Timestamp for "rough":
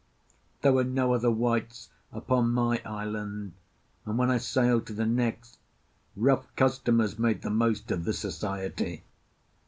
6.15-6.47